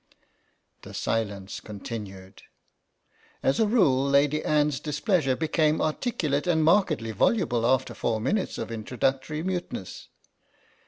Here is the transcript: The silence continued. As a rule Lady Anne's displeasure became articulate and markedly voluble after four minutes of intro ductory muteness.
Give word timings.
The 0.81 0.95
silence 0.95 1.59
continued. 1.59 2.41
As 3.43 3.59
a 3.59 3.67
rule 3.67 4.03
Lady 4.03 4.43
Anne's 4.43 4.79
displeasure 4.79 5.35
became 5.35 5.79
articulate 5.79 6.47
and 6.47 6.63
markedly 6.63 7.11
voluble 7.11 7.67
after 7.67 7.93
four 7.93 8.19
minutes 8.19 8.57
of 8.57 8.71
intro 8.71 8.97
ductory 8.97 9.45
muteness. 9.45 10.07